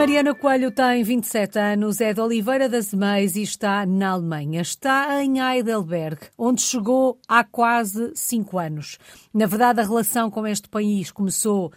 [0.00, 4.62] Mariana Coelho tem 27 anos, é de Oliveira das Meias e está na Alemanha.
[4.62, 8.98] Está em Heidelberg, onde chegou há quase 5 anos.
[9.34, 11.70] Na verdade, a relação com este país começou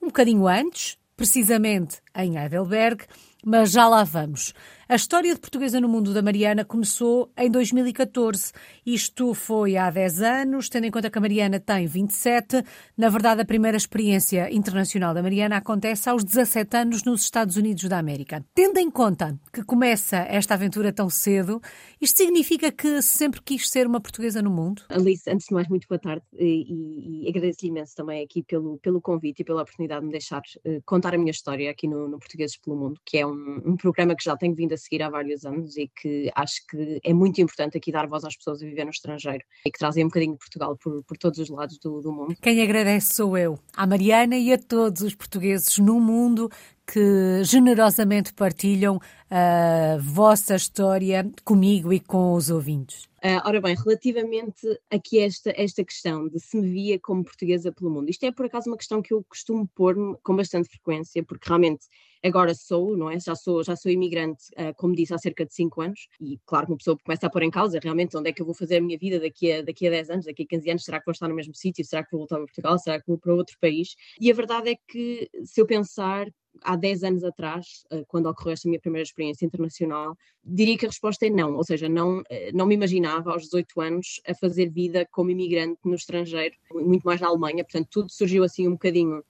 [0.00, 3.04] um bocadinho antes, precisamente em Heidelberg,
[3.44, 4.54] mas já lá vamos.
[4.88, 8.52] A história de Portuguesa no Mundo da Mariana começou em 2014.
[8.86, 12.62] Isto foi há 10 anos, tendo em conta que a Mariana tem 27.
[12.96, 17.82] Na verdade, a primeira experiência internacional da Mariana acontece aos 17 anos nos Estados Unidos
[17.88, 18.46] da América.
[18.54, 21.60] Tendo em conta que começa esta aventura tão cedo,
[22.00, 24.82] isto significa que sempre quis ser uma portuguesa no mundo?
[24.88, 29.00] Alice, antes de mais, muito boa tarde e, e agradeço-lhe imenso também aqui pelo, pelo
[29.00, 32.20] convite e pela oportunidade de me deixar uh, contar a minha história aqui no, no
[32.20, 35.10] Portugueses pelo Mundo, que é um, um programa que já tenho vindo a seguir há
[35.10, 38.66] vários anos e que acho que é muito importante aqui dar voz às pessoas a
[38.66, 41.78] viver no estrangeiro e que trazem um bocadinho de Portugal por, por todos os lados
[41.78, 42.36] do, do mundo.
[42.40, 46.50] Quem agradece sou eu, à Mariana e a todos os portugueses no mundo
[46.86, 53.08] que generosamente partilham a vossa história comigo e com os ouvintes.
[53.16, 57.90] Uh, ora bem, relativamente aqui esta, esta questão de se me via como portuguesa pelo
[57.90, 61.48] mundo, isto é por acaso uma questão que eu costumo pôr-me com bastante frequência, porque
[61.48, 61.86] realmente
[62.22, 63.18] agora sou, não é?
[63.18, 66.66] Já sou, já sou imigrante, uh, como disse, há cerca de 5 anos, e claro
[66.66, 68.76] que uma pessoa começa a pôr em causa realmente onde é que eu vou fazer
[68.76, 71.06] a minha vida daqui a, daqui a 10 anos, daqui a 15 anos, será que
[71.06, 73.34] vou estar no mesmo sítio, será que vou voltar para Portugal, será que vou para
[73.34, 73.96] outro país?
[74.20, 76.28] E a verdade é que se eu pensar
[76.62, 80.88] há 10 anos atrás, eh, quando ocorreu esta minha primeira experiência internacional, diria que a
[80.88, 84.70] resposta é não, ou seja, não, eh, não me imaginava aos 18 anos a fazer
[84.70, 89.22] vida como imigrante no estrangeiro, muito mais na Alemanha, portanto tudo surgiu assim um bocadinho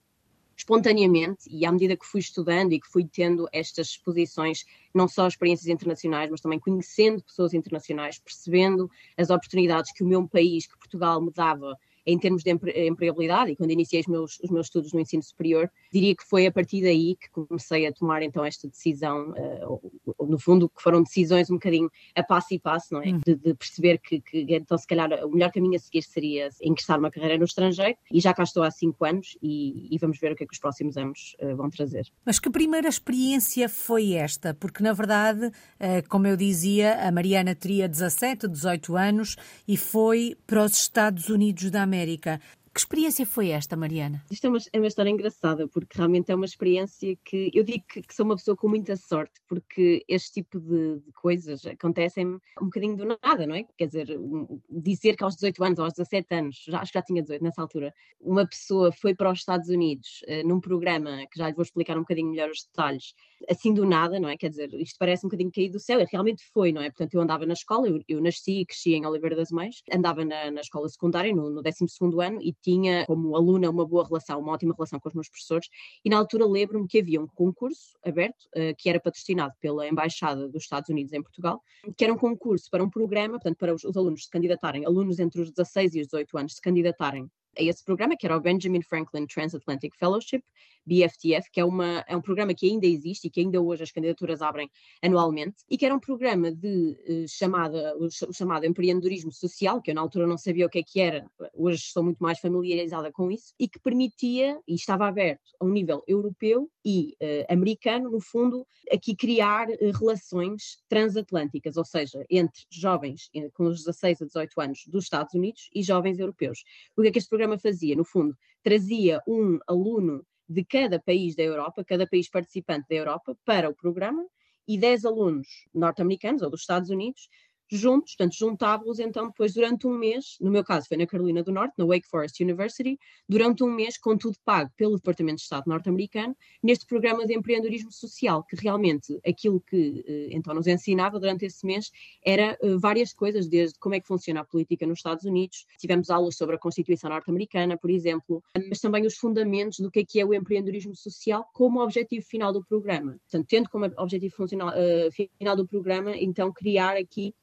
[0.56, 5.28] espontaneamente e à medida que fui estudando e que fui tendo estas exposições, não só
[5.28, 10.78] experiências internacionais, mas também conhecendo pessoas internacionais, percebendo as oportunidades que o meu país, que
[10.78, 14.92] Portugal me dava em termos de empregabilidade, e quando iniciei os meus, os meus estudos
[14.92, 18.69] no ensino superior, diria que foi a partir daí que comecei a tomar então esta
[18.69, 23.08] decisão, uh, no fundo, que foram decisões um bocadinho a passo e passo, não é?
[23.08, 23.20] Hum.
[23.26, 26.98] De, de, perceber que, que, então, se calhar, o melhor caminho a seguir seria ingressar
[26.98, 30.32] uma carreira no estrangeiro, e já cá estou há cinco anos, e, e vamos ver
[30.32, 32.06] o que é que os próximos anos uh, vão trazer.
[32.25, 34.54] Mas que primeira experiência foi esta?
[34.54, 39.36] Porque, na verdade, uh, como eu dizia, a Mariana teria 17, 18 anos
[39.66, 41.95] e foi para os Estados Unidos da América.
[41.96, 42.40] América.
[42.76, 44.22] Que experiência foi esta, Mariana?
[44.31, 47.82] Isto é uma, é uma história engraçada, porque realmente é uma experiência que eu digo
[47.88, 52.26] que, que sou uma pessoa com muita sorte, porque este tipo de, de coisas acontecem
[52.26, 53.64] um bocadinho do nada, não é?
[53.78, 54.20] Quer dizer,
[54.69, 57.62] dizer que aos 18 anos, aos 17 anos, já, acho que já tinha 18 nessa
[57.62, 61.62] altura, uma pessoa foi para os Estados Unidos uh, num programa que já lhe vou
[61.62, 63.14] explicar um bocadinho melhor os detalhes,
[63.48, 64.37] assim do nada, não é?
[64.37, 66.91] Quer dizer, isto parece um bocadinho caído do céu, e realmente foi, não é?
[66.91, 70.26] Portanto, eu andava na escola, eu, eu nasci e cresci em Oliveira das Mães, andava
[70.26, 71.87] na, na escola secundária, no, no 12
[72.22, 75.69] ano, e tinha como aluna uma boa relação, uma ótima relação com os meus professores,
[76.04, 80.49] e na altura lembro-me que havia um concurso aberto, uh, que era patrocinado pela Embaixada
[80.49, 81.62] dos Estados Unidos em Portugal,
[81.97, 85.21] que era um concurso para um programa, portanto, para os, os alunos se candidatarem, alunos
[85.21, 88.41] entre os 16 e os 18 anos se candidatarem a esse programa, que era o
[88.41, 90.43] Benjamin Franklin Transatlantic Fellowship,
[90.87, 93.91] BFTF, que é, uma, é um programa que ainda existe e que ainda hoje as
[93.91, 94.71] candidaturas abrem
[95.03, 99.94] anualmente, e que era um programa de uh, chamada, o, chamado empreendedorismo social, que eu
[99.94, 103.31] na altura não sabia o que é que era, hoje estou muito mais familiarizada com
[103.31, 108.21] isso, e que permitia, e estava aberto a um nível europeu e uh, americano, no
[108.21, 114.61] fundo, aqui criar uh, relações transatlânticas, ou seja, entre jovens com os 16 a 18
[114.61, 116.62] anos dos Estados Unidos e jovens europeus.
[116.97, 117.94] O que é que este programa fazia?
[117.94, 123.36] No fundo, trazia um aluno de cada país da Europa, cada país participante da Europa,
[123.44, 124.24] para o programa,
[124.68, 127.28] e 10 alunos norte-americanos ou dos Estados Unidos
[127.71, 131.53] juntos, portanto, juntávamos então depois durante um mês, no meu caso foi na Carolina do
[131.53, 135.65] Norte, na Wake Forest University, durante um mês, com tudo pago pelo Departamento de Estado
[135.66, 141.44] norte-americano, neste programa de empreendedorismo social, que realmente aquilo que eh, então nos ensinava durante
[141.44, 141.90] esse mês
[142.25, 146.11] era eh, várias coisas, desde como é que funciona a política nos Estados Unidos, tivemos
[146.11, 150.20] aulas sobre a Constituição norte-americana, por exemplo, mas também os fundamentos do que é que
[150.20, 153.19] é o empreendedorismo social como objetivo final do programa.
[153.23, 157.35] Portanto, tendo como objetivo funcional, uh, final do programa, então criar aqui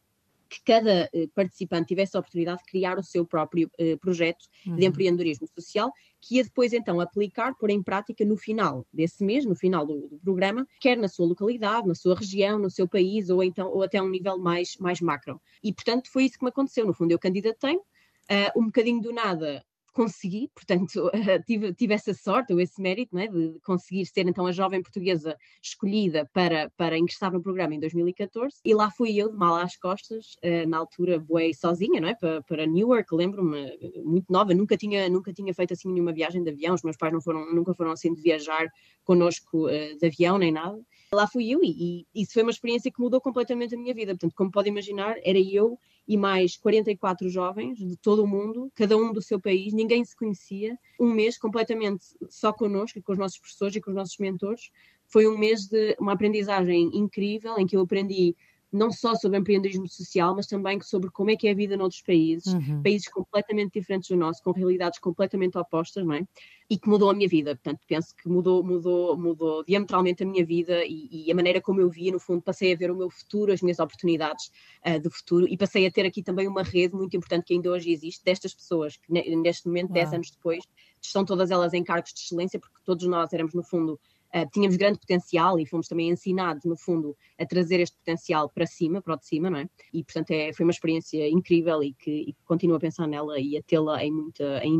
[0.53, 4.75] que cada eh, participante tivesse a oportunidade de criar o seu próprio uh, projeto uhum.
[4.75, 5.91] de empreendedorismo social,
[6.21, 10.07] que ia depois então aplicar, pôr em prática no final desse mês, no final do,
[10.09, 13.81] do, programa, quer na sua localidade, na sua região, no seu país, ou então ou
[13.81, 15.41] até um nível mais, mais macro.
[15.63, 16.85] E portanto foi isso que me aconteceu.
[16.85, 21.09] No fundo, eu candidatei, uh, um bocadinho do nada consegui, portanto,
[21.45, 25.37] tive, tive essa sorte, ou esse mérito, é, de conseguir ser então a jovem portuguesa
[25.61, 29.77] escolhida para, para ingressar no programa em 2014, e lá fui eu, de mal às
[29.77, 34.75] costas, uh, na altura voei sozinha, não é, para, para Newark, lembro-me, muito nova, nunca
[34.75, 37.73] tinha, nunca tinha feito assim nenhuma viagem de avião, os meus pais não foram, nunca
[37.73, 38.67] foram assim de viajar
[39.05, 40.79] connosco de avião nem nada,
[41.13, 44.13] lá fui eu e, e, isso foi uma experiência que mudou completamente a minha vida.
[44.13, 48.97] Portanto, como pode imaginar, era eu e mais 44 jovens de todo o mundo, cada
[48.97, 53.39] um do seu país, ninguém se conhecia, um mês completamente só connosco, com os nossos
[53.39, 54.69] professores e com os nossos mentores.
[55.07, 58.35] Foi um mês de uma aprendizagem incrível em que eu aprendi
[58.73, 62.01] não só sobre empreendedorismo social, mas também sobre como é que é a vida noutros
[62.01, 62.81] países, uhum.
[62.81, 66.27] países completamente diferentes do nosso, com realidades completamente opostas, não é?
[66.67, 67.55] E que mudou a minha vida.
[67.55, 71.81] Portanto, penso que mudou, mudou, mudou diametralmente a minha vida e, e a maneira como
[71.81, 74.51] eu via, no fundo, passei a ver o meu futuro, as minhas oportunidades
[74.85, 77.69] uh, de futuro e passei a ter aqui também uma rede muito importante que ainda
[77.69, 79.93] hoje existe destas pessoas que neste momento, Uau.
[79.93, 80.63] 10 anos depois,
[80.99, 83.99] estão todas elas em cargos de excelência, porque todos nós éramos, no fundo,
[84.35, 88.65] uh, tínhamos grande potencial e fomos também ensinados, no fundo, a trazer este potencial para
[88.65, 89.69] cima, para o de cima, não é?
[89.93, 93.57] E, portanto, é, foi uma experiência incrível e que, e continuo a pensar nela e
[93.57, 94.79] a tê-la em, muita, em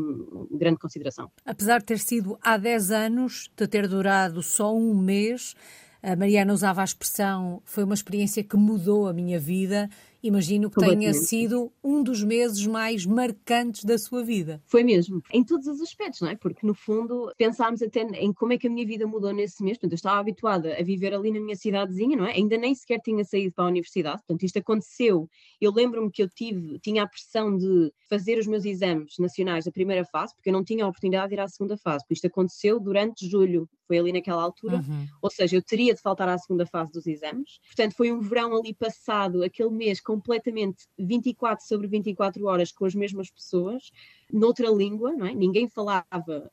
[0.52, 1.32] grande consideração.
[1.46, 5.56] Apesar de ter sido há 10 anos, de ter durado só um mês,
[6.02, 9.90] a Mariana usava a expressão foi uma experiência que mudou a minha vida
[10.24, 14.64] Imagino que tenha sido um dos meses mais marcantes da sua vida.
[14.66, 16.36] Foi mesmo, em todos os aspectos, não é?
[16.38, 19.78] Porque no fundo pensámos até em como é que a minha vida mudou nesse mês.
[19.78, 22.32] Portanto, eu estava habituada a viver ali na minha cidadezinha, não é?
[22.32, 24.20] Ainda nem sequer tinha saído para a universidade.
[24.20, 25.30] Portanto, isto aconteceu.
[25.60, 29.72] Eu lembro-me que eu tive, tinha a pressão de fazer os meus exames nacionais da
[29.72, 32.06] primeira fase, porque eu não tinha a oportunidade de ir à segunda fase.
[32.06, 34.78] Porque isto aconteceu durante julho, foi ali naquela altura.
[34.78, 35.08] Uhum.
[35.22, 37.60] Ou seja, eu teria de faltar à segunda fase dos exames.
[37.68, 42.86] Portanto, foi um verão ali passado, aquele mês com completamente 24 sobre 24 horas com
[42.86, 43.92] as mesmas pessoas,
[44.34, 45.36] noutra língua, não é?
[45.36, 46.52] Ninguém falava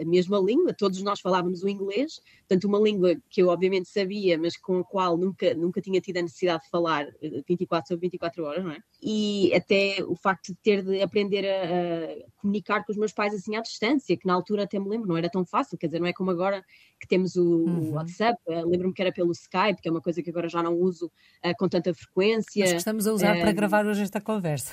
[0.00, 4.38] a mesma língua, todos nós falávamos o inglês, portanto, uma língua que eu obviamente sabia,
[4.38, 7.06] mas com a qual nunca, nunca tinha tido a necessidade de falar
[7.46, 8.78] 24 eh, sobre 24 horas, não é?
[9.02, 13.34] E até o facto de ter de aprender a, a comunicar com os meus pais
[13.34, 16.00] assim à distância, que na altura até me lembro, não era tão fácil, quer dizer,
[16.00, 16.64] não é como agora
[16.98, 17.92] que temos o, uhum.
[17.94, 20.74] WhatsApp, eh, lembro-me que era pelo Skype, que é uma coisa que agora já não
[20.74, 21.06] uso
[21.44, 22.62] uh, com tanta frequência.
[22.62, 24.72] Mas que estamos a usar uh, para gravar hoje esta conversa.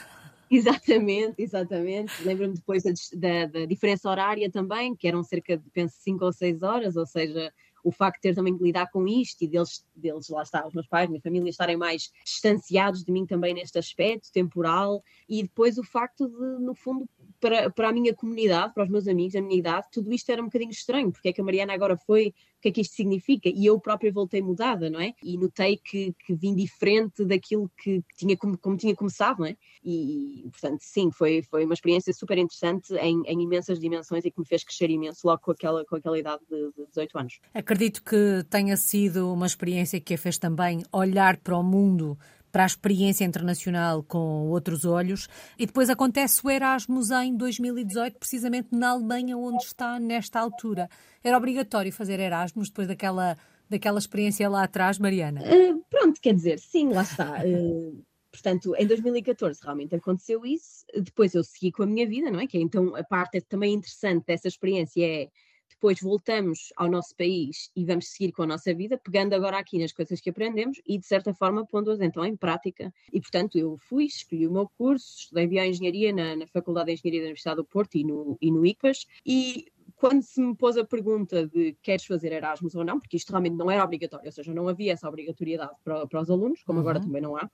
[0.49, 2.13] Exatamente, exatamente.
[2.23, 6.31] Lembro-me depois da, da, da, diferença horária também, que eram cerca de, penso, 5 ou
[6.31, 7.51] 6 horas, ou seja,
[7.83, 10.73] o facto de ter também que lidar com isto e deles, deles, lá está, os
[10.73, 15.77] meus pais, minha família estarem mais distanciados de mim também neste aspecto temporal, e depois
[15.77, 17.07] o facto de, no fundo,
[17.39, 20.41] para, para a minha comunidade, para os meus amigos, a minha idade, tudo isto era
[20.41, 22.95] um bocadinho estranho, porque é que a Mariana agora foi, o que é que isto
[22.95, 23.49] significa?
[23.49, 25.13] E eu própria voltei mudada, não é?
[25.23, 29.55] E notei que, que vim diferente daquilo que tinha como, como tinha começado, não é?
[29.83, 34.39] E, portanto, sim, foi, foi uma experiência super interessante em, em, imensas dimensões e que
[34.39, 37.39] me fez crescer imenso logo com aquela, com aquela idade de, de 18 anos.
[37.53, 42.17] Acredito que tenha sido uma experiência que a fez também olhar para o mundo
[42.55, 45.27] para a experiência internacional com outros olhos.
[45.59, 50.89] E depois acontece o Erasmus em 2018, precisamente na Alemanha, onde está nesta altura.
[51.21, 53.37] Era obrigatório fazer Erasmus depois daquela,
[53.69, 55.41] daquela experiência lá atrás, Mariana?
[55.41, 57.41] Uh, pronto, quer dizer, sim, lá está.
[57.45, 60.85] Uh, portanto, em 2014 realmente aconteceu isso.
[60.95, 62.47] Depois eu segui com a minha vida, não é?
[62.47, 65.27] Que é, então a parte também interessante dessa experiência é
[65.69, 69.77] depois voltamos ao nosso país e vamos seguir com a nossa vida, pegando agora aqui
[69.77, 72.93] nas coisas que aprendemos e, de certa forma, pondo-as então em prática.
[73.11, 77.21] E, portanto, eu fui, escolhi o meu curso, estudei bioengenharia na, na Faculdade de Engenharia
[77.21, 80.83] da Universidade do Porto e no, e no ICAS, e quando se me pôs a
[80.83, 84.53] pergunta de queres fazer Erasmus ou não, porque isto realmente não era obrigatório, ou seja,
[84.53, 86.83] não havia essa obrigatoriedade para, para os alunos, como uhum.
[86.83, 87.49] agora também não há.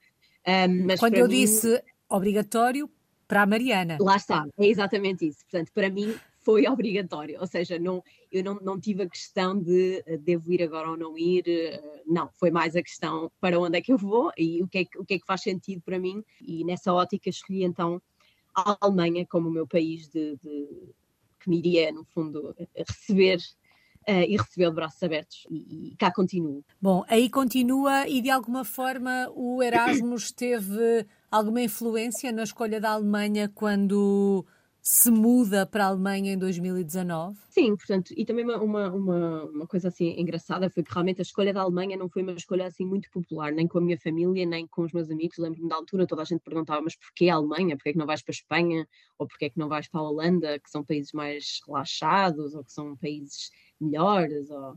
[0.48, 2.90] Um, quando eu mim, disse obrigatório,
[3.28, 3.98] para a Mariana.
[4.02, 5.40] Lá está, é exatamente isso.
[5.50, 10.04] Portanto, para mim foi obrigatório, ou seja, não, eu não, não tive a questão de
[10.08, 13.78] uh, devo ir agora ou não ir, uh, não, foi mais a questão para onde
[13.78, 15.82] é que eu vou e o que é que, o que, é que faz sentido
[15.82, 18.02] para mim, e nessa ótica escolhi então
[18.56, 20.68] a Alemanha como o meu país de, de
[21.40, 23.40] que me iria, no fundo, receber
[24.10, 25.46] Uh, e recebeu de braços abertos.
[25.48, 26.66] E, e, cá continuo.
[26.82, 32.94] Bom, aí continua e de alguma forma o Erasmus teve alguma influência na escolha da
[32.94, 34.44] Alemanha quando
[34.82, 37.38] se muda para a Alemanha em 2019?
[37.50, 41.54] Sim, portanto, e também uma, uma, uma, coisa assim engraçada foi que realmente a escolha
[41.54, 44.66] da Alemanha não foi uma escolha assim muito popular, nem com a minha família, nem
[44.68, 45.38] com os meus amigos.
[45.38, 47.76] Lembro-me da altura, toda a gente perguntava, mas porquê a Alemanha?
[47.76, 48.88] Porquê é que não vais para a Espanha?
[49.20, 52.64] Ou porquê é que não vais para a Holanda, que são países mais relaxados, ou
[52.64, 54.50] que são países melhores?
[54.50, 54.76] Ou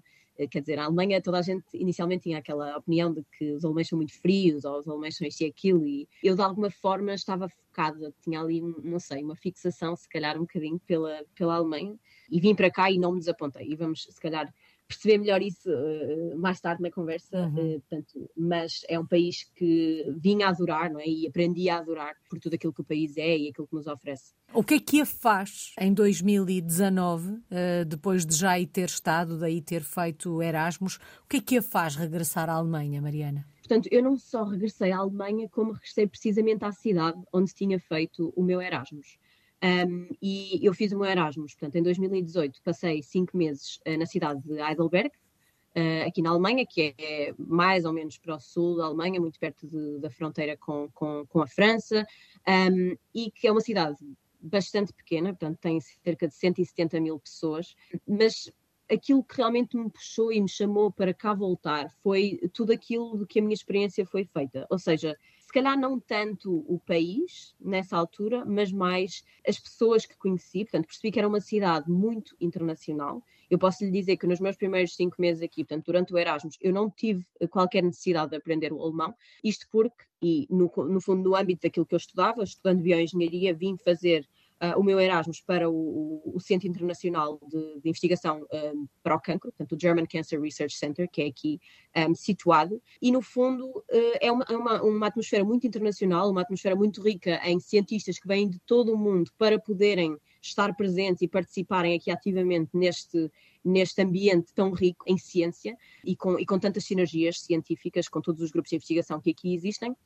[0.51, 3.89] quer dizer, a Alemanha, toda a gente inicialmente tinha aquela opinião de que os alemães
[3.89, 7.15] são muito frios, ou os alemães são isto e aquilo, e eu de alguma forma
[7.15, 11.97] estava focada, tinha ali, não sei, uma fixação, se calhar um bocadinho pela, pela Alemanha,
[12.31, 13.69] e vim para cá e não me desapontei.
[13.71, 14.53] E vamos, se calhar,
[14.87, 17.77] perceber melhor isso uh, mais tarde na conversa, uhum.
[17.77, 21.07] uh, portanto, mas é um país que vinha a adorar, não é?
[21.07, 23.87] E aprendi a adorar por tudo aquilo que o país é e aquilo que nos
[23.87, 24.35] oferece.
[24.53, 29.39] O que é que a faz em 2019, uh, depois de já aí ter estado,
[29.39, 33.47] daí ter feito Erasmus, o que é que a faz regressar à Alemanha, Mariana?
[33.59, 38.31] Portanto, eu não só regressei à Alemanha, como regressei precisamente à cidade onde tinha feito
[38.37, 39.17] o meu Erasmus.
[39.65, 44.05] Um, e eu fiz o meu Erasmus, portanto, em 2018 passei cinco meses uh, na
[44.05, 48.77] cidade de Heidelberg, uh, aqui na Alemanha, que é mais ou menos para o sul
[48.77, 52.07] da Alemanha, muito perto de, da fronteira com, com, com a França,
[52.47, 53.97] um, e que é uma cidade
[54.39, 57.75] bastante pequena, portanto, tem cerca de 170 mil pessoas,
[58.07, 58.53] mas
[58.91, 63.27] aquilo que realmente me puxou e me chamou para cá voltar foi tudo aquilo de
[63.27, 64.67] que a minha experiência foi feita.
[64.69, 65.17] Ou seja,
[65.55, 70.65] calhar não tanto o país nessa altura, mas mais as pessoas que conheci.
[70.65, 73.23] Portanto, percebi que era uma cidade muito internacional.
[73.49, 76.59] Eu posso lhe dizer que nos meus primeiros cinco meses aqui, portanto, durante o Erasmus,
[76.61, 79.15] eu não tive qualquer necessidade de aprender o alemão.
[79.43, 83.77] Isto porque, e no, no fundo, no âmbito daquilo que eu estudava, estudando bioengenharia, vim
[83.77, 84.29] fazer
[84.73, 89.21] uh, o meu Erasmus para o, o Centro Internacional de, de Investigação um, para o
[89.21, 91.61] Cancro, portanto, o German Cancer Research Center, que é aqui
[92.09, 96.43] um, situado, e no fundo uh, é, uma, é uma, uma, atmosfera muito internacional, uma
[96.43, 101.23] atmosfera muito rica em cientistas que vêm de todo o mundo para poderem estar presentes
[101.23, 103.31] e participarem aqui ativamente neste,
[103.65, 108.43] neste ambiente tão rico em ciência e com, e com tantas sinergias científicas com todos
[108.43, 109.97] os grupos de investigação que aqui existem.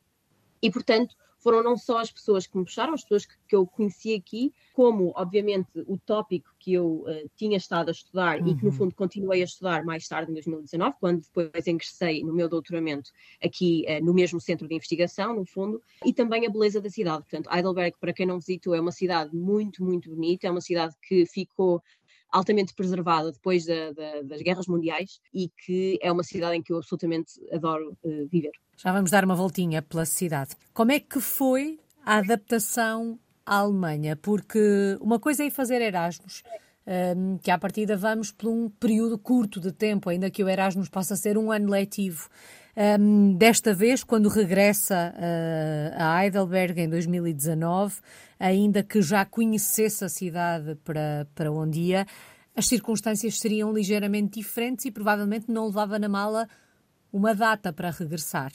[0.63, 3.67] E, portanto, foram não só as pessoas que me puxaram, as pessoas que, que eu
[3.67, 8.49] conheci aqui, como, obviamente, o tópico que eu uh, tinha estado a estudar uhum.
[8.49, 8.77] e que, no uhum.
[8.77, 13.11] fundo, continuei a estudar mais tarde, em 2019, quando depois ingressei no meu doutoramento
[13.43, 17.23] aqui uh, no mesmo centro de investigação, no fundo, e também a beleza da cidade.
[17.23, 20.95] Portanto, Heidelberg, para quem não visitou, é uma cidade muito, muito bonita, é uma cidade
[21.03, 21.83] que ficou
[22.31, 26.73] altamente preservada depois da, da, das guerras mundiais e que é uma cidade em que
[26.73, 28.53] eu absolutamente adoro uh, viver.
[28.77, 30.55] Já vamos dar uma voltinha pela cidade.
[30.73, 34.15] Como é que foi a adaptação à Alemanha?
[34.17, 36.43] Porque uma coisa é fazer Erasmus,
[37.43, 41.17] que à partida vamos por um período curto de tempo, ainda que o Erasmus possa
[41.17, 42.29] ser um ano letivo.
[43.37, 47.97] Desta vez, quando regressa uh, a Heidelberg em 2019,
[48.39, 52.07] ainda que já conhecesse a cidade para, para onde ia,
[52.55, 56.49] as circunstâncias seriam ligeiramente diferentes e provavelmente não levava na mala
[57.13, 58.53] uma data para regressar.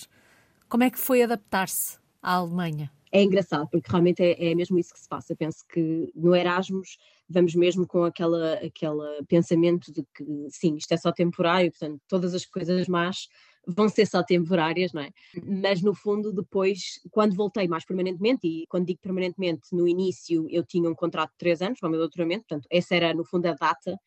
[0.70, 2.90] Como é que foi adaptar-se à Alemanha?
[3.12, 5.36] É engraçado, porque realmente é, é, mesmo isso que se passa.
[5.36, 6.98] Penso que no Erasmus
[7.34, 12.34] vamos mesmo com aquela, aquele pensamento de que sim, isto é só temporário, portanto, todas
[12.34, 13.28] as coisas más
[13.66, 15.10] vão ser só temporárias, não é?
[15.44, 20.63] Mas no fundo, depois, quando voltei mais permanentemente, e quando digo permanentemente, no início eu
[20.63, 23.48] tinha um contrato de três anos para o meu doutoramento, portanto, essa era no fundo
[23.48, 23.98] a data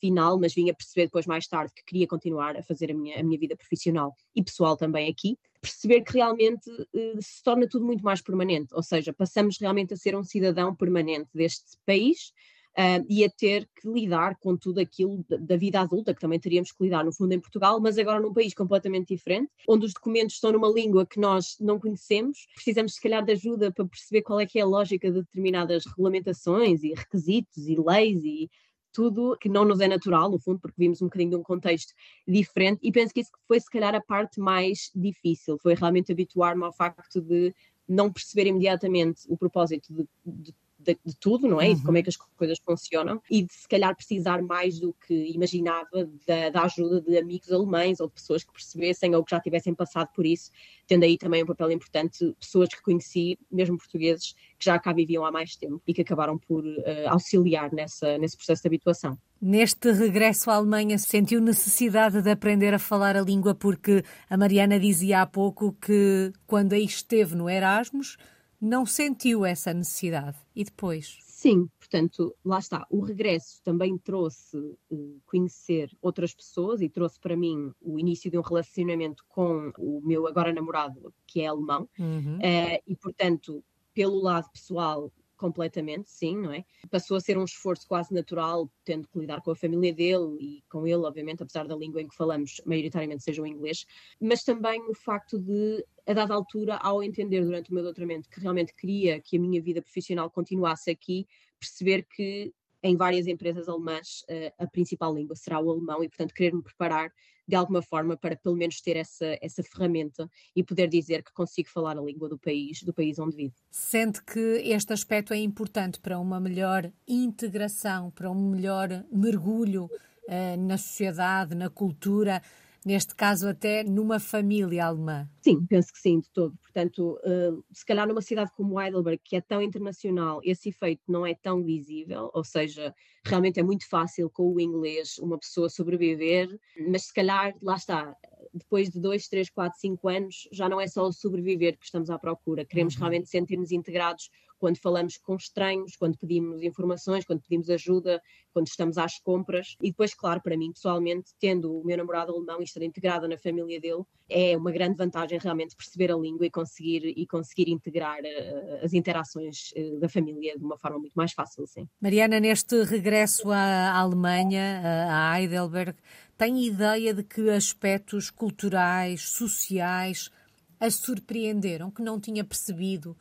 [0.00, 3.20] final, mas vim a perceber depois mais tarde que queria continuar a fazer a minha,
[3.20, 7.86] a minha vida profissional e pessoal também aqui, perceber que realmente uh, se torna tudo
[7.86, 12.32] muito mais permanente, ou seja, passamos realmente a ser um cidadão permanente deste país,
[12.72, 16.40] Uh, e a ter que lidar com tudo aquilo da, da, vida adulta, que também
[16.40, 19.92] teríamos que lidar no fundo em Portugal, mas agora num país completamente diferente, onde os
[19.92, 24.22] documentos estão numa língua que nós não conhecemos, precisamos se calhar de ajuda para perceber
[24.22, 28.50] qual é que é a lógica de determinadas regulamentações e requisitos e leis e
[28.92, 31.92] tudo que não nos é natural, no fundo, porque vimos um bocadinho de um contexto
[32.26, 36.64] diferente, e penso que isso foi se calhar a parte mais difícil, foi realmente habituar-me
[36.64, 37.54] ao facto de
[37.88, 41.66] não perceber imediatamente o propósito de, de de, de, tudo, não é?
[41.66, 41.72] Uhum.
[41.72, 44.94] E de como é que as coisas funcionam e de se calhar precisar mais do
[45.06, 49.30] que imaginava da, da, ajuda de amigos alemães ou de pessoas que percebessem ou que
[49.30, 50.50] já tivessem passado por isso,
[50.86, 55.24] tendo aí também um papel importante pessoas que conheci, mesmo portugueses, que já cá viviam
[55.24, 59.18] há mais tempo e que acabaram por uh, auxiliar nessa, nesse processo de habituação.
[59.40, 64.78] Neste regresso à Alemanha, sentiu necessidade de aprender a falar a língua porque a Mariana
[64.78, 68.16] dizia há pouco que quando aí esteve no Erasmus
[68.62, 70.38] não sentiu essa necessidade.
[70.54, 71.18] E depois?
[71.22, 72.86] Sim, portanto, lá está.
[72.88, 78.38] O regresso também trouxe uh, conhecer outras pessoas e trouxe para mim o início de
[78.38, 81.88] um relacionamento com o meu agora namorado, que é alemão.
[81.98, 82.36] Uhum.
[82.36, 85.12] Uh, e, portanto, pelo lado pessoal,
[85.42, 86.64] completamente, sim, não é?
[86.88, 90.62] Passou a ser um esforço quase natural, tendo que lidar com a família dele e
[90.70, 93.84] com ele, obviamente, apesar da língua em que falamos maioritariamente seja o inglês,
[94.20, 98.38] mas também o facto de, a dada altura, ao entender durante o meu doutoramento que
[98.38, 101.26] realmente queria que a minha vida profissional continuasse aqui,
[101.58, 104.24] perceber que em várias empresas alemãs
[104.58, 107.12] a principal língua será o alemão e, portanto, querer me preparar
[107.52, 111.68] de alguma forma para pelo menos ter essa, essa ferramenta e poder dizer que consigo
[111.68, 113.54] falar a língua do país, do país onde vivo.
[113.70, 120.66] Sente que este aspecto é importante para uma melhor integração, para um melhor mergulho uh,
[120.66, 122.40] na sociedade, na cultura,
[122.84, 125.28] neste caso até numa família alemã?
[125.42, 126.56] Sim, penso que sim, de todo.
[126.58, 131.26] Portanto, uh, se calhar numa cidade como Heidelberg, que é tão internacional, esse efeito não
[131.26, 136.48] é tão visível, ou seja, realmente é muito fácil com o inglês uma pessoa sobreviver,
[136.88, 138.16] mas se calhar, lá está,
[138.52, 142.10] depois de dois, três, quatro, cinco anos, já não é só o sobreviver que estamos
[142.10, 143.00] à procura, queremos uhum.
[143.00, 144.30] realmente sentir-nos integrados
[144.62, 149.74] quando falamos com estranhos, quando pedimos informações, quando pedimos ajuda, quando estamos às compras.
[149.82, 153.36] E depois, claro, para mim pessoalmente, tendo o meu namorado alemão e estar integrada na
[153.36, 158.20] família dele, é uma grande vantagem realmente perceber a língua e conseguir, e conseguir integrar
[158.20, 161.88] uh, as interações uh, da família de uma forma muito mais fácil, sim.
[162.00, 165.98] Mariana, neste regresso à Alemanha, a Heidelberg,
[166.38, 170.30] tem ideia de que aspectos culturais, sociais,
[170.78, 173.16] a surpreenderam, que não tinha percebido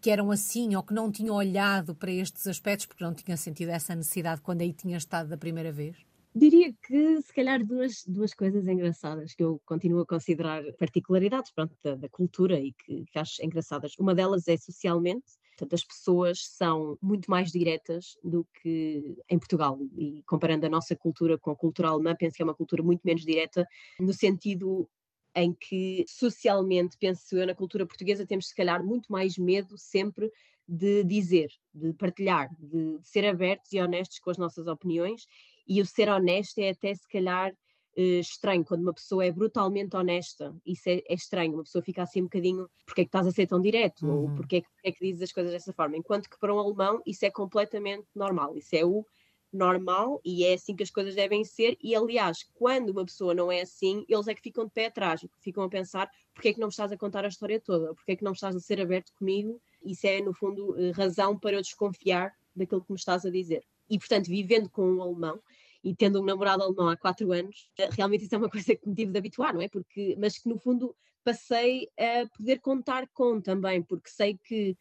[0.00, 3.70] que eram assim ou que não tinham olhado para estes aspectos porque não tinham sentido
[3.70, 5.96] essa necessidade quando aí tinha estado da primeira vez?
[6.32, 11.76] Diria que, se calhar, duas, duas coisas engraçadas que eu continuo a considerar particularidades pronto,
[11.82, 13.96] da, da cultura e que, que acho engraçadas.
[13.98, 19.76] Uma delas é socialmente, portanto, as pessoas são muito mais diretas do que em Portugal.
[19.98, 23.00] E comparando a nossa cultura com a cultura alemã, penso que é uma cultura muito
[23.04, 23.66] menos direta,
[23.98, 24.88] no sentido
[25.34, 30.30] em que socialmente, penso eu, na cultura portuguesa temos se calhar muito mais medo sempre
[30.66, 35.26] de dizer, de partilhar, de, de ser abertos e honestos com as nossas opiniões
[35.66, 37.52] e o ser honesto é até se calhar
[37.98, 40.54] Uh, estranho quando uma pessoa é brutalmente honesta.
[40.64, 41.54] Isso é, é, estranho.
[41.54, 44.22] Uma pessoa fica assim um bocadinho porque é que estás a ser tão direto uhum.
[44.22, 45.96] ou porque é, que, porque é que dizes as coisas dessa forma.
[45.96, 48.56] Enquanto que para um alemão isso é completamente normal.
[48.56, 49.04] Isso é o
[49.52, 51.76] normal e é assim que as coisas devem ser.
[51.82, 55.24] E aliás, quando uma pessoa não é assim, eles é que ficam de pé atrás,
[55.40, 58.12] ficam a pensar porque é que não me estás a contar a história toda, porque
[58.12, 59.60] é que não estás a ser aberto comigo.
[59.84, 63.64] Isso é, no fundo, eh, razão para eu desconfiar daquilo que me estás a dizer.
[63.88, 65.40] E, portanto, vivendo com um alemão
[65.82, 68.88] e tendo um namorado alemão há quatro anos, eh, realmente isso é uma coisa que
[68.88, 69.68] me tive de habituar, não é?
[69.68, 74.76] Porque, mas que, no fundo, passei a poder contar com também, porque sei que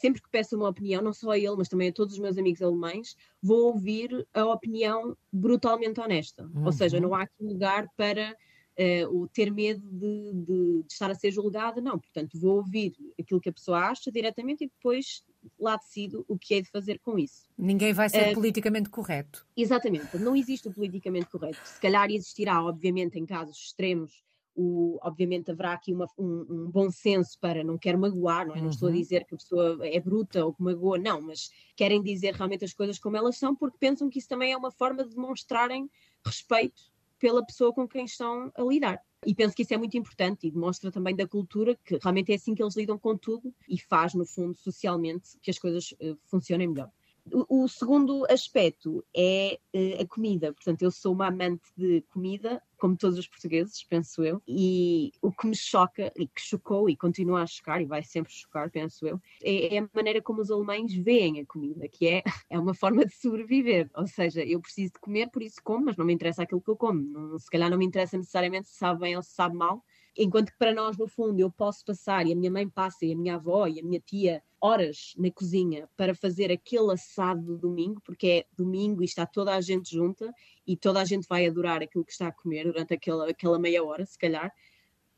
[0.00, 2.38] sempre que peço uma opinião, não só a ele, mas também a todos os meus
[2.38, 6.44] amigos alemães, vou ouvir a opinião brutalmente honesta.
[6.54, 6.66] Uhum.
[6.66, 8.36] Ou seja, não há aqui lugar para
[8.78, 11.98] uh, o ter medo de, de, de, estar a ser julgada, não.
[11.98, 15.22] Portanto, vou ouvir aquilo que a pessoa acha diretamente e depois
[15.58, 17.48] lá decido o que é de fazer com isso.
[17.58, 19.46] Ninguém vai ser uh, politicamente correto.
[19.56, 21.60] Exatamente, não existe o politicamente correto.
[21.64, 24.22] Se calhar existirá, obviamente, em casos extremos,
[24.54, 28.60] o, obviamente haverá aqui uma, um, um, bom senso para não quero magoar, não, é?
[28.60, 28.98] não estou a uhum.
[28.98, 32.72] dizer que a pessoa é bruta ou que magoa, não, mas querem dizer realmente as
[32.72, 35.90] coisas como elas são porque pensam que isso também é uma forma de demonstrarem
[36.24, 36.82] respeito
[37.18, 39.00] pela pessoa com quem estão a lidar.
[39.24, 42.34] E penso que isso é muito importante e demonstra também da cultura que realmente é
[42.34, 46.18] assim que eles lidam com tudo e faz, no fundo, socialmente que as coisas uh,
[46.24, 46.90] funcionem melhor.
[47.30, 50.52] O, segundo aspecto é uh, a comida.
[50.52, 54.42] Portanto, eu sou uma amante de comida, como todos os portugueses, penso eu.
[54.46, 58.32] E o que me choca, e que chocou e continua a chocar, e vai sempre
[58.32, 62.22] chocar, penso eu, é, é a maneira como os alemães veem a comida, que é,
[62.50, 63.88] é uma forma de sobreviver.
[63.94, 66.70] Ou seja, eu preciso de comer, por isso como, mas não me interessa aquilo que
[66.70, 67.00] eu como.
[67.00, 69.84] Não, se calhar não me interessa necessariamente se sabe bem ou se sabe mal.
[70.18, 73.12] Enquanto que para nós, no fundo, eu posso passar, e a minha mãe passa, e
[73.12, 77.58] a minha avó, e a minha tia horas na cozinha para fazer aquele assado do
[77.58, 80.32] domingo, porque é domingo e está toda a gente junta
[80.64, 83.82] e toda a gente vai adorar aquilo que está a comer durante aquela, aquela meia
[83.82, 84.54] hora, se calhar.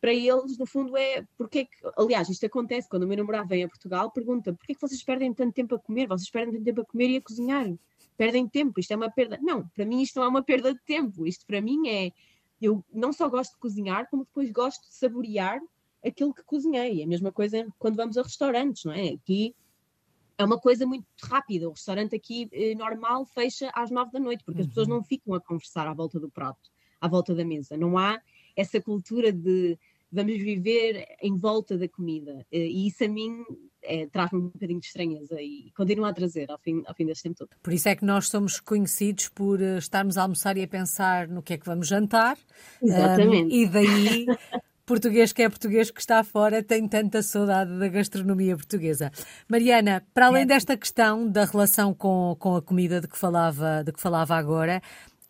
[0.01, 3.49] Para eles, no fundo, é porque é que, aliás, isto acontece quando o meu namorado
[3.49, 6.09] vem a Portugal, pergunta porquê é que vocês perdem tanto tempo a comer?
[6.09, 7.71] Vocês perdem tanto tempo a comer e a cozinhar?
[8.17, 9.39] Perdem tempo, isto é uma perda.
[9.43, 12.13] Não, para mim isto não é uma perda de tempo, isto para mim é.
[12.63, 15.61] Eu não só gosto de cozinhar, como depois gosto de saborear
[16.05, 17.03] aquilo que cozinhei.
[17.03, 19.11] A mesma coisa quando vamos a restaurantes, não é?
[19.11, 19.55] Aqui
[20.37, 21.69] é uma coisa muito rápida.
[21.69, 24.65] O restaurante aqui eh, normal fecha às nove da noite, porque uhum.
[24.65, 24.95] as pessoas uhum.
[24.95, 27.77] não ficam a conversar à volta do prato, à volta da mesa.
[27.77, 28.21] Não há
[28.57, 29.79] essa cultura de
[30.11, 32.47] vamos viver em volta da comida.
[32.51, 33.45] Eh, e isso a mim
[33.83, 37.25] é, traz-me um bocadinho de estranheza e continua a trazer ao fim, ao fim deste
[37.25, 37.51] tempo todo.
[37.63, 41.43] Por isso é que nós somos conhecidos por estarmos a almoçar e a pensar no
[41.43, 42.39] que é que vamos jantar.
[42.83, 43.55] Exatamente.
[43.55, 44.27] Um, e daí
[44.87, 49.11] português que é português que está fora tem tanta saudade da gastronomia portuguesa.
[49.49, 50.47] Mariana, para além é.
[50.47, 54.83] desta questão da relação com, com a comida de que falava, de que falava agora,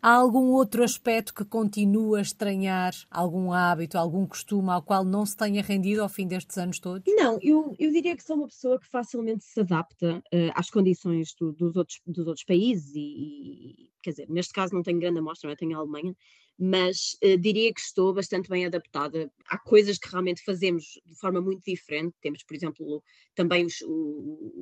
[0.05, 2.93] Há algum outro aspecto que continua a estranhar?
[3.09, 7.11] Algum hábito, algum costume ao qual não se tenha rendido ao fim destes anos todos?
[7.15, 11.33] Não, eu, eu diria que sou uma pessoa que facilmente se adapta uh, às condições
[11.33, 15.17] do, dos, outros, dos outros países e, e, quer dizer, neste caso não tenho grande
[15.17, 16.15] amostra, não tenho a Alemanha,
[16.57, 19.31] mas uh, diria que estou bastante bem adaptada.
[19.49, 22.15] Há coisas que realmente fazemos de forma muito diferente.
[22.21, 23.83] Temos, por exemplo, também os,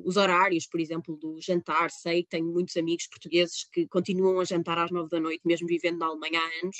[0.04, 1.90] os, horários, por exemplo, do jantar.
[1.90, 5.68] Sei que tenho muitos amigos portugueses que continuam a jantar às nove da noite, mesmo
[5.68, 6.78] vivendo na Alemanha há anos,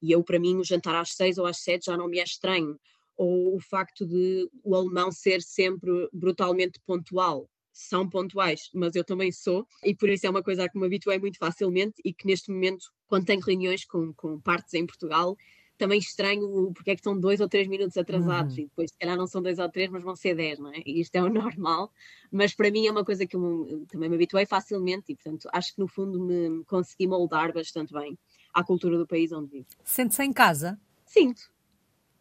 [0.00, 2.24] e eu, para mim, o jantar às seis ou às sete já não me é
[2.24, 2.78] estranho.
[3.16, 9.32] Ou o facto de o alemão ser sempre brutalmente pontual são pontuais, mas eu também
[9.32, 12.24] sou, e por isso é uma coisa a que me habituei muito facilmente e que
[12.24, 15.36] neste momento, quando tenho reuniões com, com partes em Portugal,
[15.76, 18.60] também estranho porque é que estão dois ou três minutos atrasados uhum.
[18.60, 20.82] e depois se calhar não são dois ou três, mas vão ser dez, não é?
[20.86, 21.92] E isto é o normal,
[22.30, 25.74] mas para mim é uma coisa que eu também me habituei facilmente e portanto acho
[25.74, 28.16] que no fundo me consegui moldar bastante bem
[28.52, 29.66] à cultura do país onde vivo.
[29.82, 30.78] Sente-se em casa?
[31.04, 31.50] Sinto,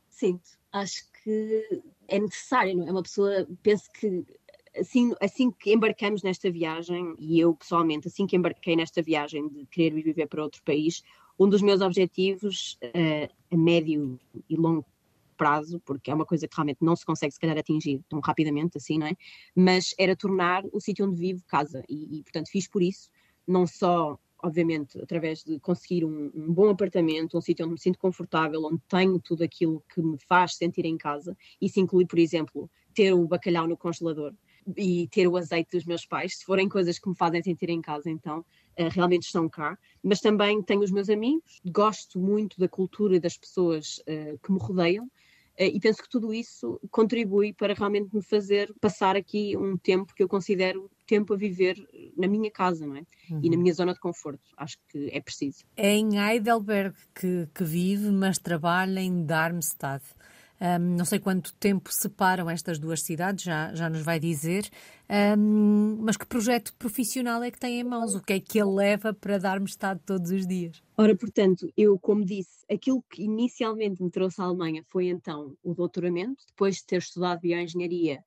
[0.09, 0.49] sinto.
[0.71, 2.91] Acho que é necessário, não é?
[2.91, 4.25] Uma pessoa, penso que
[4.77, 9.65] assim, assim que embarcamos nesta viagem, e eu pessoalmente, assim que embarquei nesta viagem de
[9.67, 11.03] querer viver para outro país,
[11.39, 14.85] um dos meus objetivos uh, a médio e longo
[15.35, 18.77] prazo, porque é uma coisa que realmente não se consegue se calhar atingir tão rapidamente
[18.77, 19.15] assim, não é?
[19.55, 23.09] Mas era tornar o sítio onde vivo casa e, e portanto fiz por isso,
[23.47, 27.97] não só obviamente através de conseguir um, um bom apartamento, um sítio onde me sinto
[27.97, 32.69] confortável, onde tenho tudo aquilo que me faz sentir em casa, isso inclui, por exemplo,
[32.93, 34.33] ter o bacalhau no congelador
[34.77, 37.81] e ter o azeite dos meus pais, se forem coisas que me fazem sentir em
[37.81, 39.77] casa, então uh, realmente estão cá.
[40.01, 44.51] Mas também tenho os meus amigos, gosto muito da cultura e das pessoas uh, que
[44.51, 45.05] me rodeiam.
[45.05, 50.13] Uh, e penso que tudo isso contribui para realmente me fazer passar aqui um tempo
[50.15, 51.75] que eu considero tempo a viver
[52.17, 53.03] na minha casa, não é?
[53.29, 53.39] Uhum.
[53.43, 53.61] E na uhum.
[53.61, 54.41] minha zona de conforto.
[54.57, 55.63] Acho que é preciso.
[55.75, 60.03] É em Heidelberg que, que vive, mas trabalha em Darmstadt.
[60.63, 64.69] Um, não sei quanto tempo separam estas duas cidades, já, já nos vai dizer.
[65.37, 68.15] Um, mas que projeto profissional é que tem em mãos?
[68.15, 70.81] O que é que ele leva para dar-me estado todos os dias?
[70.97, 75.73] Ora, portanto, eu, como disse, aquilo que inicialmente me trouxe à Alemanha foi então o
[75.73, 78.23] doutoramento, depois de ter estudado bioengenharia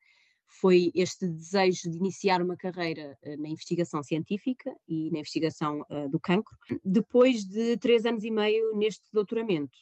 [0.47, 6.09] foi este desejo de iniciar uma carreira uh, na investigação científica e na investigação uh,
[6.11, 6.57] do cancro.
[6.85, 9.77] Depois de três anos e meio neste doutoramento,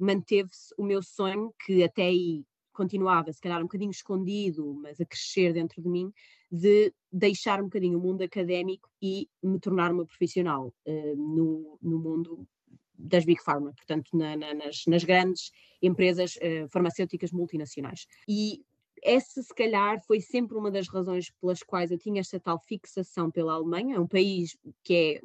[0.00, 5.04] manteve-se o meu sonho, que até aí continuava, se calhar um bocadinho escondido, mas a
[5.04, 6.10] crescer dentro de mim,
[6.50, 11.98] de deixar um bocadinho o mundo académico e me tornar uma profissional uh, no, no
[11.98, 12.46] mundo
[12.96, 15.50] das Big Pharma, portanto, na, na, nas, nas, grandes
[15.82, 18.06] empresas uh, farmacêuticas multinacionais.
[18.28, 18.62] E
[19.02, 23.30] essa, se calhar, foi sempre uma das razões pelas quais eu tinha esta tal fixação
[23.30, 25.20] pela Alemanha, um país que é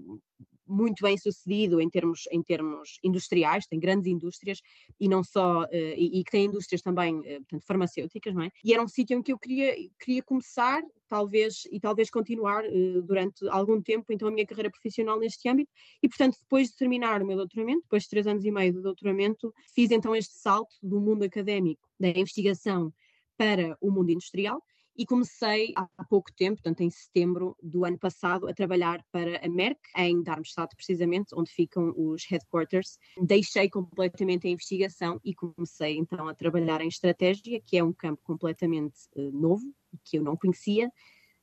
[0.68, 4.62] muito bem sucedido em termos, em termos industriais, tem grandes indústrias
[5.00, 8.50] e não só, uh, e, e, que tem indústrias também, uh, portanto, farmacêuticas, não é?
[8.64, 13.02] E era um sítio em que eu queria, queria começar, talvez, e talvez continuar uh,
[13.04, 17.22] durante algum tempo, então, a minha carreira profissional neste âmbito, e, portanto, depois de terminar
[17.22, 20.76] o meu doutoramento, depois de três anos e meio de doutoramento, fiz então este salto
[20.82, 22.94] do mundo académico, da investigação
[23.38, 24.62] para o mundo industrial,
[24.98, 29.50] e comecei há pouco tempo, portanto em setembro do ano passado, a trabalhar para a
[29.50, 32.98] Merck em Darmstadt, precisamente, onde ficam os headquarters.
[33.22, 38.22] Deixei completamente a investigação e comecei então a trabalhar em estratégia, que é um campo
[38.24, 39.66] completamente uh, novo,
[40.04, 40.92] que eu não conhecia,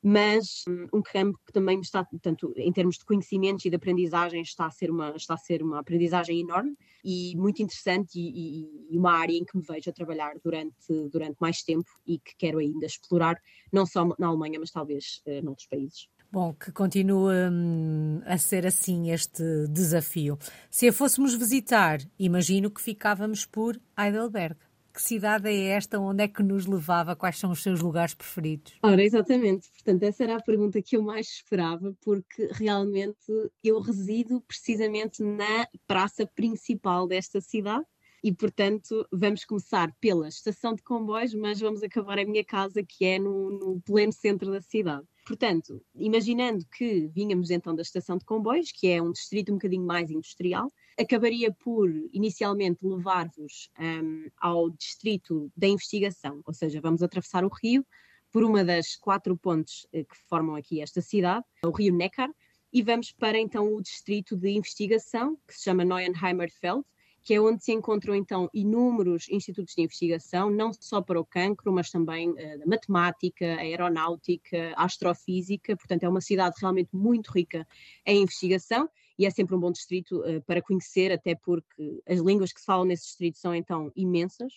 [0.03, 4.43] mas hum, um campo que também está, portanto, em termos de conhecimentos e de aprendizagem,
[4.43, 8.95] está a ser uma, está a ser uma aprendizagem enorme e muito interessante e, e,
[8.95, 12.35] e uma área em que me vejo a trabalhar durante, durante mais tempo e que
[12.37, 13.37] quero ainda explorar,
[13.73, 16.09] não só na Alemanha, mas talvez uh, noutros países.
[16.33, 20.39] Bom, que continue hum, a ser assim este desafio.
[20.71, 24.57] Se a fôssemos visitar, imagino que ficávamos por Heidelberg.
[24.93, 25.99] Que cidade é esta?
[25.99, 27.17] Onde é que nos levava?
[27.17, 28.75] Quais são os seus lugares preferidos?
[28.83, 29.71] Ora, exatamente.
[29.71, 33.17] Portanto, essa era a pergunta que eu mais esperava, porque realmente
[33.65, 37.87] eu resido precisamente na praça principal desta cidade.
[38.25, 43.05] E, portanto, vamos começar pela estação de comboios, mas vamos acabar a minha casa, que
[43.05, 45.05] é no, no pleno centro da cidade.
[45.27, 49.85] Portanto, imaginando que vínhamos então da estação de comboios, que é um distrito um bocadinho
[49.85, 57.45] mais industrial, acabaria por inicialmente levar-vos um, ao distrito da investigação, ou seja, vamos atravessar
[57.45, 57.85] o rio
[58.31, 62.31] por uma das quatro pontes eh, que formam aqui esta cidade, o rio Neckar,
[62.73, 66.83] e vamos para então o distrito de investigação, que se chama Neuenheimerfeld,
[67.23, 71.73] que é onde se encontram então inúmeros institutos de investigação, não só para o cancro,
[71.73, 77.67] mas também uh, da matemática, aeronáutica, astrofísica, portanto é uma cidade realmente muito rica
[78.05, 82.53] em investigação e é sempre um bom distrito uh, para conhecer, até porque as línguas
[82.53, 84.53] que se falam nesse distrito são então imensas.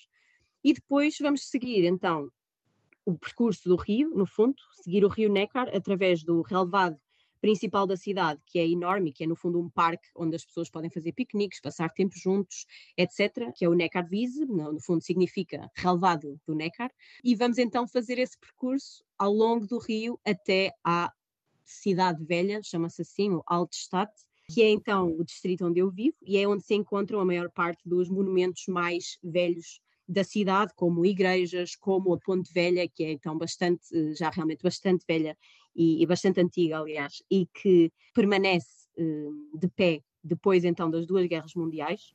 [0.63, 2.29] E depois vamos seguir então
[3.05, 6.99] o percurso do rio, no fundo, seguir o rio Neckar através do relevado
[7.45, 10.67] principal da cidade, que é enorme, que é no fundo um parque onde as pessoas
[10.67, 12.65] podem fazer piqueniques, passar tempo juntos,
[12.97, 16.89] etc., que é o Neckarwiese, no fundo significa relevado do Neckar,
[17.23, 21.13] e vamos então fazer esse percurso ao longo do rio até à
[21.63, 24.11] cidade velha, chama-se assim, o Altstadt,
[24.47, 27.49] que é então o distrito onde eu vivo e é onde se encontram a maior
[27.49, 33.11] parte dos monumentos mais velhos da cidade, como igrejas, como a Ponte Velha, que é
[33.11, 35.35] então bastante, já realmente bastante velha
[35.75, 41.25] e, e bastante antiga, aliás, e que permanece uh, de pé depois então das duas
[41.27, 42.13] guerras mundiais,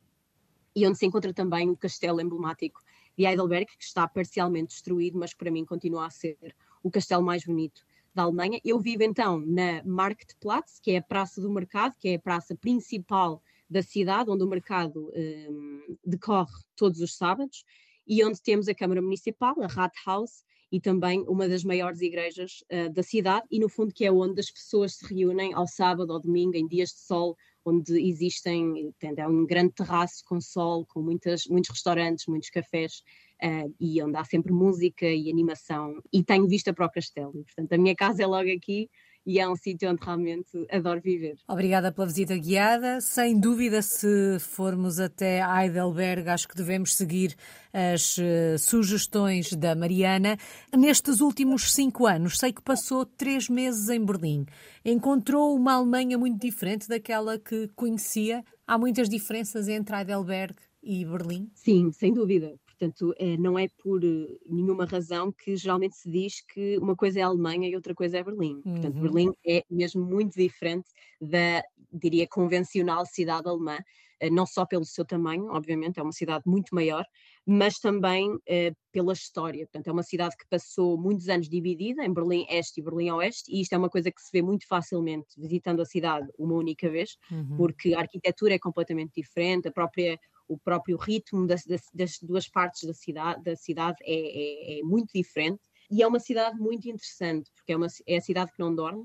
[0.73, 2.79] e onde se encontra também o castelo emblemático
[3.17, 6.37] de Heidelberg, que está parcialmente destruído, mas para mim continua a ser
[6.81, 7.81] o castelo mais bonito
[8.13, 8.59] da Alemanha.
[8.63, 12.55] Eu vivo então na Marktplatz, que é a praça do mercado, que é a praça
[12.55, 17.63] principal da cidade, onde o mercado um, decorre todos os sábados,
[18.05, 22.91] e onde temos a Câmara Municipal, a Rathaus, e também uma das maiores igrejas uh,
[22.91, 26.19] da cidade, e no fundo que é onde as pessoas se reúnem ao sábado ou
[26.19, 31.45] domingo, em dias de sol, onde existem, é um grande terraço com sol, com muitas,
[31.45, 33.03] muitos restaurantes, muitos cafés,
[33.43, 37.31] uh, e onde há sempre música e animação, e tenho vista para o castelo.
[37.35, 38.89] E, portanto, a minha casa é logo aqui,
[39.25, 41.35] e é um sítio onde realmente adoro viver.
[41.47, 42.99] Obrigada pela visita guiada.
[43.01, 47.35] Sem dúvida, se formos até Heidelberg, acho que devemos seguir
[47.71, 50.37] as uh, sugestões da Mariana.
[50.75, 54.45] Nestes últimos cinco anos, sei que passou três meses em Berlim.
[54.83, 58.43] Encontrou uma Alemanha muito diferente daquela que conhecia.
[58.65, 61.49] Há muitas diferenças entre Heidelberg e Berlim?
[61.53, 62.55] Sim, sem dúvida.
[62.81, 67.19] Portanto, é, não é por uh, nenhuma razão que geralmente se diz que uma coisa
[67.19, 68.55] é a Alemanha e outra coisa é Berlim.
[68.55, 68.73] Uhum.
[68.73, 70.89] Portanto, Berlim é mesmo muito diferente
[71.21, 71.61] da,
[71.93, 76.73] diria, convencional cidade alemã, uh, não só pelo seu tamanho, obviamente, é uma cidade muito
[76.73, 77.05] maior,
[77.45, 79.63] mas também uh, pela história.
[79.67, 83.43] Portanto, é uma cidade que passou muitos anos dividida em Berlim Este e Berlim Oeste,
[83.55, 86.89] e isto é uma coisa que se vê muito facilmente visitando a cidade uma única
[86.89, 87.57] vez, uhum.
[87.57, 90.19] porque a arquitetura é completamente diferente, a própria
[90.51, 94.83] o próprio ritmo das, das, das duas partes da cidade, da cidade é, é, é,
[94.83, 98.59] muito diferente e é uma cidade muito interessante, porque é, uma, é a cidade que
[98.59, 99.03] não dorme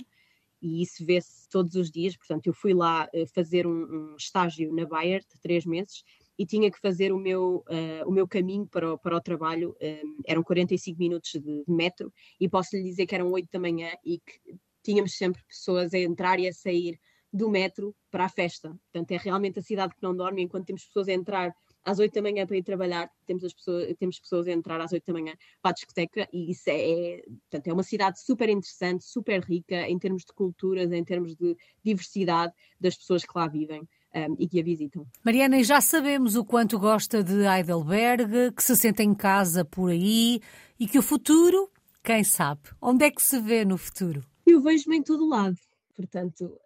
[0.60, 2.16] e isso vê-se todos os dias.
[2.16, 3.70] Portanto, eu fui lá uh, fazer um,
[4.12, 6.02] um, estágio na Bayer de três meses
[6.36, 9.70] e tinha que fazer o meu, uh, o meu caminho para o, para o trabalho.
[9.70, 13.60] Um, eh, eram 45 minutos de metro e posso lhe dizer que eram 8 da
[13.60, 16.98] manhã e que tínhamos sempre pessoas a entrar e a sair
[17.32, 18.68] do metro para a festa.
[18.68, 22.12] Portanto, é realmente a cidade que não dorme, enquanto temos pessoas a entrar às 8
[22.12, 25.12] da manhã para ir trabalhar, temos, as pessoas, temos pessoas a entrar às 8 da
[25.12, 29.88] manhã para a discoteca, e isso é, portanto, é uma cidade super interessante, super rica
[29.88, 33.86] em termos de culturas, em termos de diversidade das pessoas que lá vivem.
[34.14, 35.06] Um, e que a visitam.
[35.22, 39.90] Mariana, e já sabemos o quanto gosta de Heidelberg, que se sente em casa por
[39.90, 40.40] aí
[40.80, 41.70] e que o futuro,
[42.02, 42.62] quem sabe?
[42.80, 44.24] Onde é que se vê no futuro?
[44.46, 45.58] Eu vejo-me em todo lado.
[45.94, 46.58] Portanto,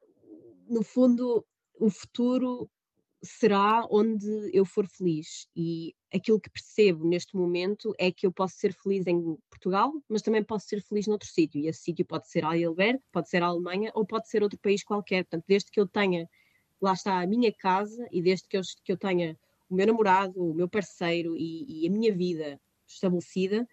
[0.71, 1.45] no fundo,
[1.79, 2.71] o futuro
[3.23, 5.49] será onde eu for feliz.
[5.55, 10.23] E aquilo que percebo neste momento é que eu posso ser feliz em Portugal, mas
[10.23, 11.61] também posso ser feliz noutro sítio.
[11.61, 14.59] E esse sítio pode ser a Heidelberg, pode ser a Alemanha ou pode ser outro
[14.59, 15.25] país qualquer.
[15.25, 16.29] Portanto, desde que eu tenha,
[16.81, 19.37] lá está a minha casa e desde que eu, que eu tenha
[19.69, 23.69] o meu namorado, o meu parceiro e, e a minha vida estabelecida,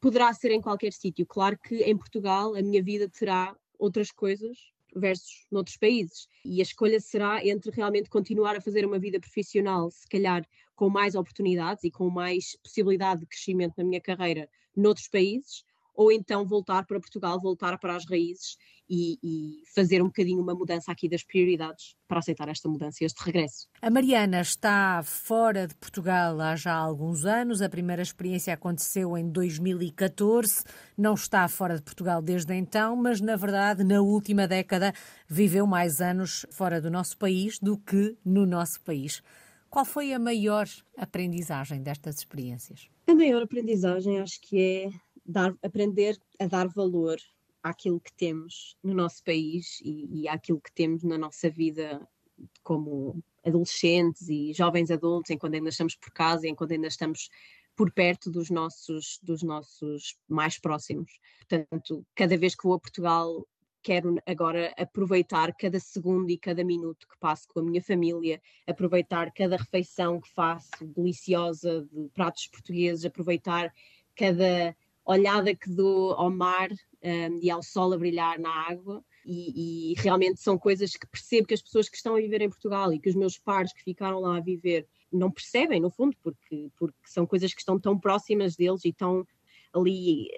[0.00, 1.26] poderá ser em qualquer sítio.
[1.26, 6.28] Claro que em Portugal a minha vida terá outras coisas versus noutros países.
[6.44, 10.88] E a escolha será entre realmente continuar a fazer uma vida profissional, se calhar com
[10.88, 15.64] mais oportunidades e com mais possibilidade de crescimento na minha carreira noutros países,
[15.98, 18.56] ou então voltar para Portugal, voltar para as raízes
[18.88, 23.04] e, e, fazer um bocadinho uma mudança aqui das prioridades para aceitar esta mudança e
[23.04, 23.66] este regresso.
[23.82, 29.28] A Mariana está fora de Portugal há já alguns anos, a primeira experiência aconteceu em
[29.28, 30.62] 2014,
[30.96, 34.94] não está fora de Portugal desde então, mas na verdade na última década
[35.26, 39.20] viveu mais anos fora do nosso país do que no nosso país.
[39.68, 42.88] Qual foi a maior aprendizagem destas experiências?
[43.06, 44.90] A maior aprendizagem acho que é
[45.28, 47.18] dar, aprender a dar valor
[47.62, 52.08] àquilo que temos no nosso país e, e àquilo que temos na nossa vida
[52.62, 57.28] como adolescentes e jovens adultos, enquanto ainda estamos por casa, enquanto ainda estamos
[57.76, 61.18] por perto dos nossos, dos nossos mais próximos.
[61.38, 63.46] Portanto, cada vez que vou a Portugal,
[63.82, 69.32] quero agora aproveitar cada segundo e cada minuto que passo com a minha família, aproveitar
[69.32, 73.72] cada refeição que faço, deliciosa, de pratos portugueses, aproveitar
[74.16, 74.76] cada
[75.12, 79.94] olhada que dou ao mar um, e ao sol a brilhar na água e, e,
[79.94, 82.98] realmente são coisas que percebo que as pessoas que estão a viver em Portugal e
[82.98, 86.98] que os meus pares que ficaram lá a viver não percebem, no fundo, porque, porque
[87.04, 89.26] são coisas que estão tão próximas deles e estão
[89.72, 90.28] ali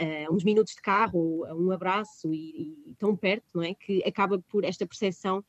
[0.00, 3.74] uh, uns minutos de carro, um abraço e, e, tão perto, não é?
[3.74, 5.44] Que acaba por esta percepção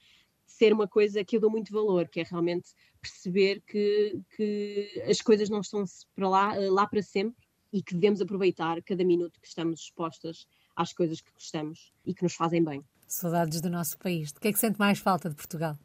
[0.45, 5.21] ser uma coisa que eu dou muito valor, que é realmente perceber que, que as
[5.21, 5.83] coisas não estão
[6.15, 10.93] para lá, lá para sempre e que devemos aproveitar cada minuto que estamos expostas às
[10.93, 12.83] coisas que gostamos e que nos fazem bem.
[13.07, 14.31] Saudades do nosso país.
[14.31, 15.77] De que é que sente mais falta de Portugal?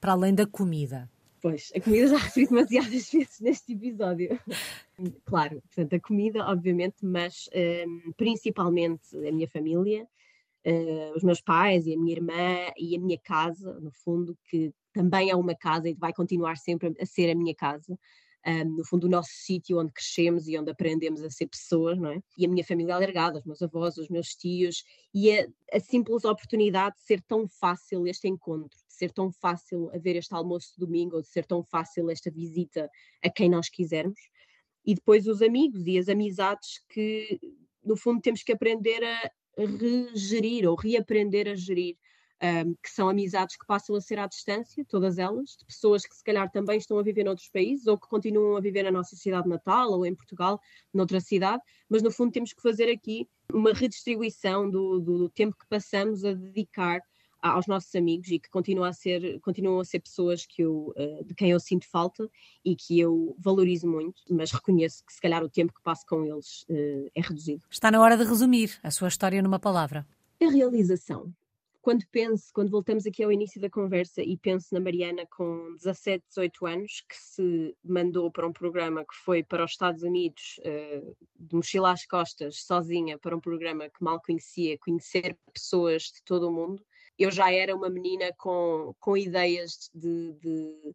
[0.00, 1.10] Para além da comida.
[1.40, 4.40] Pois, a comida já referi demasiadas vezes neste episódio.
[5.24, 7.48] claro, portanto, a comida, obviamente, mas
[7.86, 10.08] um, principalmente a minha família,
[10.66, 14.72] uh, os meus pais e a minha irmã e a minha casa, no fundo, que
[14.92, 17.98] também é uma casa e vai continuar sempre a ser a minha casa
[18.46, 22.10] um, no fundo, o nosso sítio onde crescemos e onde aprendemos a ser pessoas, não
[22.10, 22.20] é?
[22.36, 26.24] E a minha família alargada, os meus avós, os meus tios, e a, a simples
[26.24, 30.84] oportunidade de ser tão fácil este encontro, de ser tão fácil haver este almoço de
[30.84, 32.90] domingo, ou de ser tão fácil esta visita
[33.22, 34.20] a quem nós quisermos.
[34.84, 37.40] E depois os amigos e as amizades que,
[37.82, 41.96] no fundo, temos que aprender a regerir ou reaprender a gerir
[42.42, 46.14] um, que são amizades que passam a ser à distância, todas elas, de pessoas que
[46.14, 49.16] se calhar também estão a viver noutros países ou que continuam a viver na nossa
[49.16, 50.60] cidade natal ou em Portugal,
[50.92, 55.66] noutra cidade, mas no fundo temos que fazer aqui uma redistribuição do, do tempo que
[55.68, 57.00] passamos a dedicar
[57.40, 61.24] aos nossos amigos e que continuam a ser, continuam a ser pessoas que eu, uh,
[61.24, 62.26] de quem eu sinto falta
[62.64, 66.24] e que eu valorizo muito, mas reconheço que se calhar o tempo que passo com
[66.24, 67.62] eles uh, é reduzido.
[67.70, 70.06] Está na hora de resumir a sua história numa palavra.
[70.40, 71.32] A realização
[71.84, 76.24] quando penso, quando voltamos aqui ao início da conversa e penso na Mariana com 17,
[76.28, 81.16] 18 anos, que se mandou para um programa que foi para os Estados Unidos, uh,
[81.38, 86.48] de mochila às costas, sozinha, para um programa que mal conhecia, conhecer pessoas de todo
[86.48, 86.82] o mundo,
[87.18, 90.94] eu já era uma menina com, com ideias de, de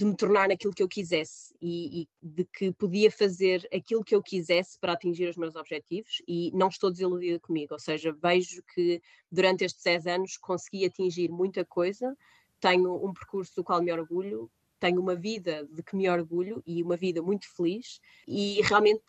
[0.00, 4.14] de me tornar naquilo que eu quisesse e, e, de que podia fazer aquilo que
[4.14, 8.62] eu quisesse para atingir os meus objetivos e não estou desiludida comigo, ou seja, vejo
[8.74, 12.16] que durante estes 10 anos consegui atingir muita coisa,
[12.58, 16.82] tenho um percurso do qual me orgulho, tenho uma vida de que me orgulho e
[16.82, 19.04] uma vida muito feliz e realmente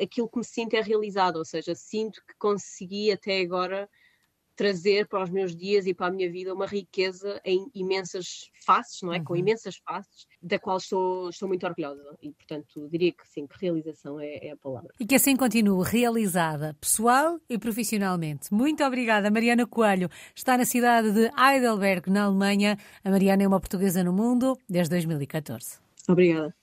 [0.00, 3.90] aquilo que me sinto é realizado, ou seja, sinto que consegui até agora
[4.58, 9.00] trazer para os meus dias e para a minha vida uma riqueza em imensas faces,
[9.02, 9.18] não é?
[9.18, 9.24] Uhum.
[9.24, 12.02] Com imensas faces, da qual estou, estou muito orgulhosa.
[12.20, 14.92] E, portanto, diria que sim, que realização é, é a palavra.
[14.98, 18.52] E que assim continue realizada, pessoal e profissionalmente.
[18.52, 20.10] Muito obrigada, Mariana Coelho.
[20.34, 22.76] Está na cidade de Heidelberg, na Alemanha.
[23.04, 25.78] A Mariana é uma portuguesa no mundo desde 2014.
[26.08, 26.57] Obrigada.